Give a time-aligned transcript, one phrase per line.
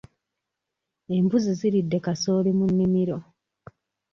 [1.17, 3.17] Embuzi ziridde kasooli mu nnimiro.